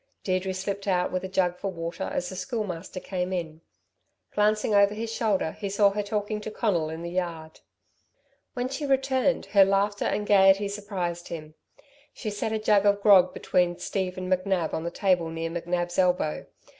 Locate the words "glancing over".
4.33-4.95